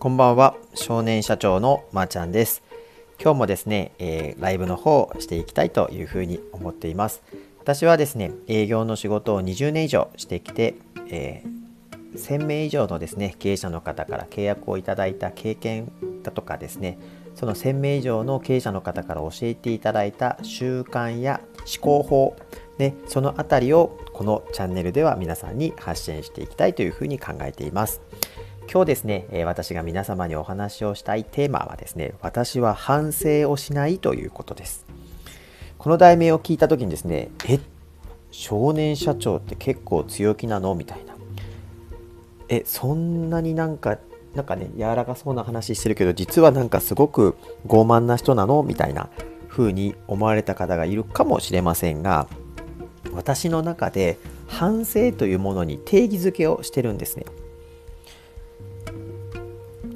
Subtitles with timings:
[0.00, 0.56] こんばんは。
[0.74, 2.62] 少年社長のまーちゃんです。
[3.22, 7.22] 今日もですね、えー、ライブの方をしていきたいというふうに思っています。
[7.58, 10.76] 私はですね営業の仕事を20年以上してきて、
[11.10, 16.98] えー、1000名以上のですね経営者の方から契約をいただいた経験だとかですね
[17.34, 22.36] その1000名以上の経営者の方から教えていただいた習慣や思考法
[22.80, 28.00] ね、そのあたりをこのチャンネルでは皆さんに発信していきたいというふうに考えています。
[28.72, 34.86] 今日ですね、私が皆様にお話をしたいテーマはですね、私は反省をしないということです。
[35.76, 37.58] この題名を聞いた時にですね、え、
[38.30, 41.16] 少年社長って結構強気なのみたいな。
[42.48, 43.98] え、そんなになんか、
[44.36, 47.34] なんかね、柔らかそうな話してるけど、実はなんかすごく
[47.66, 48.62] 傲慢な人なの？
[48.62, 49.08] みたいな
[49.48, 52.28] 風に思われた方がいるかもしれませんが、
[53.12, 57.24] 私の中で反省というものに定義づけをしてるんですね。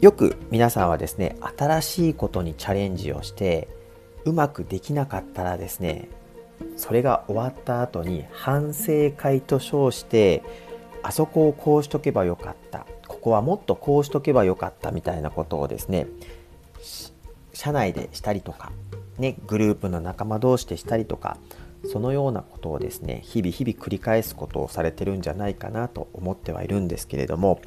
[0.00, 3.68] よく皆さんはですね新しいことにチャレンジをして
[4.24, 6.08] うまくできなかったらですね
[6.76, 10.42] それが終わった後に反省会と称して
[11.02, 16.06] あそこをこうしとけばよかったここはもっとこうしとけばよかったみたいなことをですね
[17.52, 18.72] 社内でしたりとか、
[19.18, 21.36] ね、グループの仲間同士でしたりとか
[21.84, 27.60] そのようなことをですね日々日々繰り返すことをされてるんじゃないかなと思ってはいるんですけれども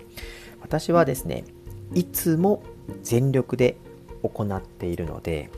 [0.62, 1.44] 私はですね
[1.94, 2.64] いつも
[3.02, 3.78] 全力で
[4.24, 5.50] 行っているので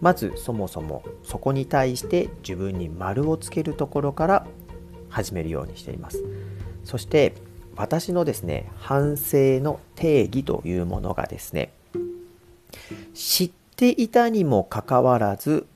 [0.00, 4.46] まずそもそもそこに対して自分に丸をつけるところから
[5.08, 6.22] 始めるようにしています。
[6.84, 7.34] そして
[7.76, 11.72] 私のですね反省の定義というものがですね
[13.14, 15.66] 知っていたにもかかわらず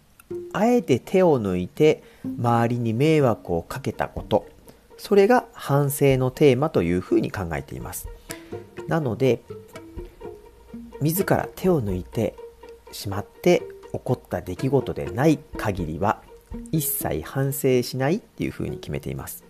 [0.53, 4.47] あえて手を抜いて周りに迷惑をかけたこと
[4.97, 8.07] それが反省のテーマというふうに考えています。
[8.87, 9.43] なので
[11.01, 12.37] 自ら手を抜いて
[12.93, 13.63] しまって
[13.93, 16.23] 起こった出来事でない限りは
[16.73, 19.45] 一切反省しないっていうふうに決めています。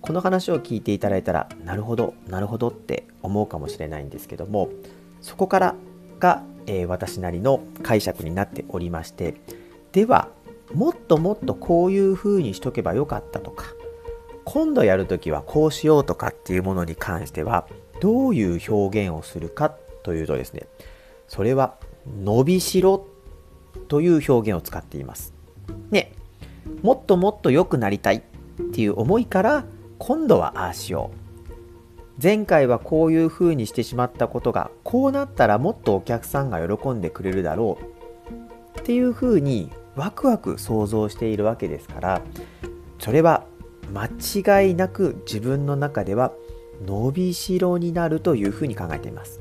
[0.00, 4.70] この話を聞いていただいたらなるほどなるほどって思うかもしれないんですけども
[5.20, 5.74] そこから
[6.20, 9.34] がえー、私なりの解釈になっておりまして
[9.92, 10.28] では
[10.72, 13.64] もっともっとこういうふうにしとけばよかったとか
[14.44, 17.66] 今度やるときはこうしようとかっていうものに関しては
[18.00, 20.66] どういう表現をするかっというとですね
[21.28, 21.74] それは
[22.22, 23.06] 伸びしろ
[23.88, 25.34] という表現を使っています。
[25.90, 26.12] ね、
[26.82, 28.20] もっともっと良くなりたいっ
[28.72, 29.64] ていう思いから
[29.98, 37.78] 今度はああしよう前回はこういうふうにしてしまったことがこうなったらもっとお客さんが喜んでくれるだろ
[38.76, 42.22] うっていうふうにワクワク想像しているわけですから
[42.98, 43.44] それは
[43.92, 44.06] 間
[44.60, 46.32] 違いなく自分の中では
[46.84, 49.40] 伸びしろになるというふうに考えています。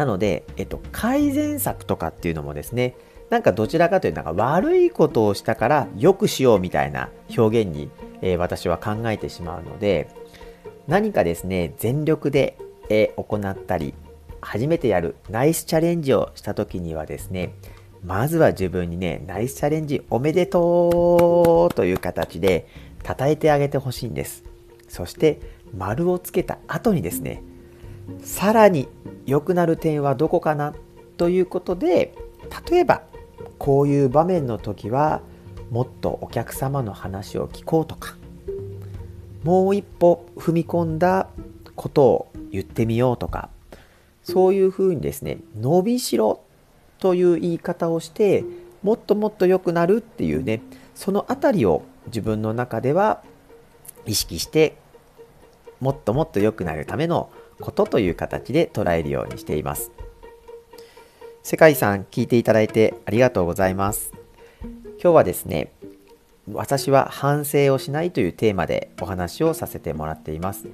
[0.00, 2.96] なので、えっと、改善策とかっていうのもですね
[3.28, 7.90] なんかどちらかというとなんか悪いことをしたから良くしようみたいな表現に、
[8.22, 10.08] えー、私は考えてしまうので
[10.90, 12.58] 何かですね、全力で、
[12.88, 13.94] え行ったり、
[14.40, 17.54] 初めてやるナイスチャレンジをした時にはですね、
[18.04, 22.66] まずは自分にね、ナイスチャレンジおめでとうという形で
[23.06, 24.42] 称えてあげてほしいんです。
[24.88, 25.40] そして、
[25.72, 27.44] 丸をつけた後にですね、
[28.22, 28.88] さらに
[29.26, 30.74] 良くなる点はどこかな
[31.16, 32.14] ということで、
[32.70, 33.02] 例えば、
[33.58, 35.20] こういう場面の時は、
[35.70, 38.16] もっとお客様の話を聞こうとか、
[39.44, 41.28] もう一歩踏み込んだ
[41.74, 43.48] ことを言ってみようとか
[44.22, 46.42] そういうふうにですね伸びしろ
[46.98, 48.44] という言い方をして
[48.82, 50.60] もっともっと良くなるっていうね
[50.94, 53.22] そのあたりを自分の中では
[54.04, 54.76] 意識して
[55.80, 59.92] もっともっと良くなるためのことという形で捉えるようにしています。
[61.42, 64.12] 世界遺産聞いていただいてありがとうございます。
[65.02, 65.72] 今日はですね、
[66.52, 70.66] 私は反省をしないというテーマでお話をさせてもらっています。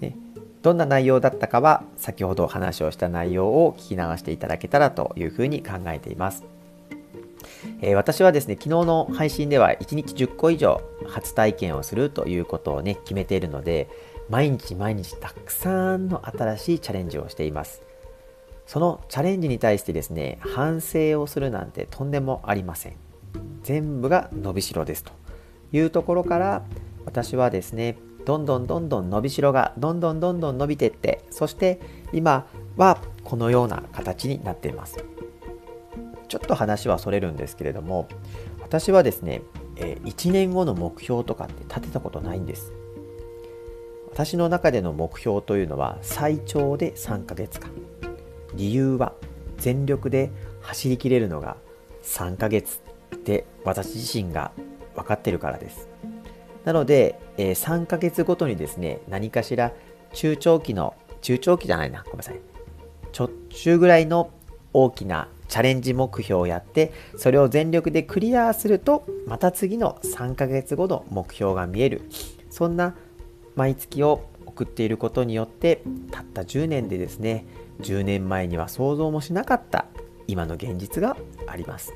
[0.00, 0.16] ね、
[0.62, 6.44] どんな内容だったかは先ほどお話をした内容を聞き流していただけたらというふうに考えています。
[7.80, 13.88] えー、私はですね、昨日の配信では1日10個以上初体験をするということをね、決めているので、
[14.28, 17.82] 毎日毎日たくさんの新しいチャレンジをしています。
[18.66, 22.96] そのチャレンジに対してですね、反省をするなんてとんでもありません。
[23.64, 25.12] 全部が伸びしろですと
[25.72, 26.62] いうところから
[27.04, 31.80] 私はですねどんどんどんどん伸びしろがどんどんどんどん伸びてってそして
[32.12, 35.04] 今はこのような形になっています
[36.28, 38.08] ちょっと話はそれるんですけれども
[38.60, 39.42] 私はですね
[39.76, 42.72] 1年後の目標とかって立てたことないんです
[44.14, 47.72] 私の中での目標というのは最長で3ヶ月間。
[48.54, 49.12] 理由は
[49.58, 50.30] 全力で
[50.60, 51.56] 走りきれるのが
[52.04, 52.80] 3ヶ月
[53.24, 54.52] で私自身が
[54.94, 55.88] 分かってるからです。
[56.64, 59.72] なので、え、3ヶ月ごとにですね何かしら
[60.12, 62.40] 中長期の中長期じゃないなごめんなさい。
[63.10, 64.30] ちょ中ぐらいの
[64.72, 72.02] 大きなチャレンジ目標をやってそれを全力でクリアするとまた次の3ヶ月後の目標が見える。
[72.48, 72.94] そんな
[73.56, 77.46] 毎月を送っていることによってたった10年でですね
[77.80, 79.86] 10年前には想像もしなかった
[80.26, 81.16] 今の現実が
[81.46, 81.94] あります。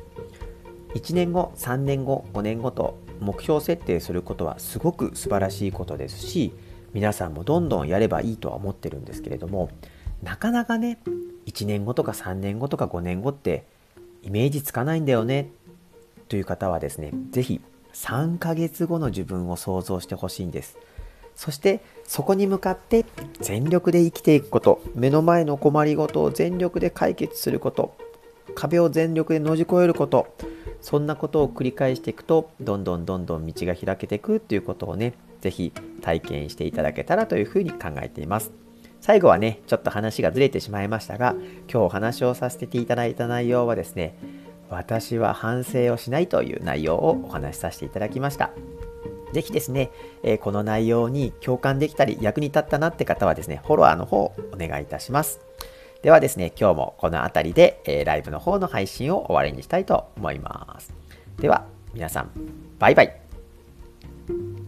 [0.94, 6.54] 1年後3年後5年後と目標設定することはすごく素晴らしいことですし
[6.94, 9.70] 皆さんもどんどんやればいいとは思ってるんですけれども
[10.22, 10.98] なかなかね
[11.46, 13.66] 1年後とか3年後とか5年後って
[14.22, 15.50] イメージつかないんだよね
[16.28, 17.60] という方はですね是非
[17.92, 20.78] 3ヶ月後の自分を想像してほしいんです。
[21.38, 23.06] そしてそこに向かって
[23.40, 27.96] 全力で生きていくこと目の前の困りごとを全力で解決すること
[28.56, 30.26] 壁を全力で乗り越えること
[30.80, 38.50] そんなことを繰り返していくとどんどんどんどん道が開けていくっていうことをね是非体験していただけたらというふうに考えています。
[39.00, 41.36] 最後はねちょっと話がずれてしまいましたが
[41.72, 44.18] 今日お話をさせていただいた内容はですね
[44.70, 48.50] 私は反省をしないという内容をお話しさせていただきました。
[49.32, 49.90] ぜひですね、
[50.22, 55.40] えこの内容に共感できたり役に立ったなって方はですね、フォロワーの方をお願いいたします。
[56.02, 60.92] ではですね、今日もこの辺りで、えライブの方の配信を終わりにしたいと思います。
[61.38, 62.30] では、皆さん、
[62.78, 64.67] バイバイ。